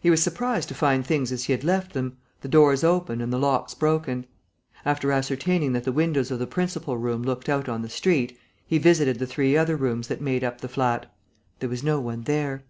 He 0.00 0.08
was 0.08 0.22
surprised 0.22 0.68
to 0.70 0.74
find 0.74 1.06
things 1.06 1.30
as 1.30 1.44
he 1.44 1.52
had 1.52 1.62
left 1.62 1.92
them, 1.92 2.16
the 2.40 2.48
doors 2.48 2.82
open 2.82 3.20
and 3.20 3.30
the 3.30 3.38
locks 3.38 3.74
broken. 3.74 4.24
After 4.82 5.12
ascertaining 5.12 5.74
that 5.74 5.84
the 5.84 5.92
windows 5.92 6.30
of 6.30 6.38
the 6.38 6.46
principal 6.46 6.96
room 6.96 7.22
looked 7.22 7.50
out 7.50 7.68
on 7.68 7.82
the 7.82 7.90
street, 7.90 8.38
he 8.66 8.78
visited 8.78 9.18
the 9.18 9.26
three 9.26 9.54
other 9.54 9.76
rooms 9.76 10.08
that 10.08 10.22
made 10.22 10.42
up 10.42 10.62
the 10.62 10.68
flat. 10.70 11.12
There 11.58 11.68
was 11.68 11.84
no 11.84 12.00
one 12.00 12.22
there. 12.22 12.62